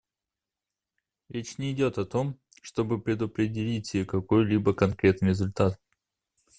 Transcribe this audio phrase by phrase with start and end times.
[1.29, 5.79] Речь не идет о том, чтобы предопределить какой-либо конкретный результат.